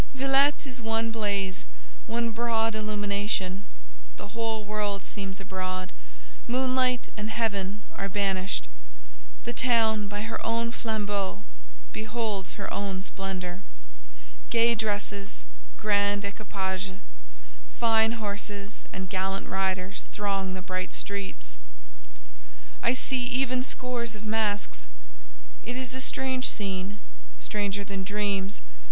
[0.15, 1.67] Villette is one blaze,
[2.07, 3.65] one broad illumination;
[4.17, 5.91] the whole world seems abroad;
[6.47, 8.67] moonlight and heaven are banished:
[9.45, 11.43] the town, by her own flambeaux,
[11.93, 15.45] beholds her own splendour—gay dresses,
[15.77, 16.97] grand equipages,
[17.79, 21.57] fine horses and gallant riders throng the bright streets.
[22.81, 24.87] I see even scores of masks.
[25.63, 26.97] It is a strange scene,
[27.37, 28.61] stranger than dreams.